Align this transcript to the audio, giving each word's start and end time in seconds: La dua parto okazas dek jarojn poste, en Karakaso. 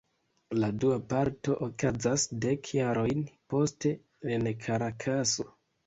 La 0.61 0.69
dua 0.83 0.95
parto 1.11 1.57
okazas 1.67 2.25
dek 2.47 2.73
jarojn 2.79 3.23
poste, 3.55 3.97
en 4.35 4.53
Karakaso. 4.67 5.53